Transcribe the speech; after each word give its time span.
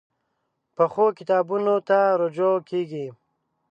پخو 0.75 1.05
کتابونو 1.17 1.75
ته 1.87 1.99
رجوع 2.21 2.55
کېږي 2.69 3.05